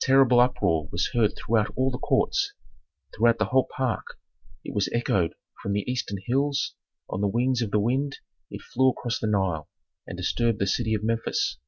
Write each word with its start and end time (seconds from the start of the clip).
Terrible 0.00 0.38
uproar 0.38 0.88
was 0.92 1.10
heard 1.14 1.34
throughout 1.34 1.72
all 1.74 1.90
the 1.90 1.98
courts, 1.98 2.52
throughout 3.12 3.38
the 3.40 3.46
whole 3.46 3.66
park. 3.76 4.20
It 4.62 4.72
was 4.72 4.88
echoed 4.92 5.34
from 5.60 5.72
the 5.72 5.82
eastern 5.90 6.18
hills, 6.26 6.76
on 7.10 7.22
the 7.22 7.26
wings 7.26 7.60
of 7.60 7.72
the 7.72 7.80
wind 7.80 8.18
it 8.52 8.62
flew 8.62 8.88
across 8.90 9.18
the 9.18 9.26
Nile, 9.26 9.68
and 10.06 10.16
disturbed 10.16 10.60
the 10.60 10.66
city 10.68 10.94
of 10.94 11.02
Memphis. 11.02 11.58